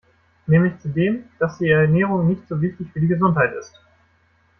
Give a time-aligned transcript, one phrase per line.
[0.47, 3.79] Nämlich zu dem, dass die Ernährung nicht so wichtig für die Gesundheit ist.